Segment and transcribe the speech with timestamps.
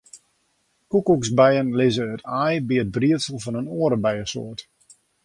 [0.89, 4.59] Koekoeksbijen lizze it aai yn it briedsel fan in oare bijesoart.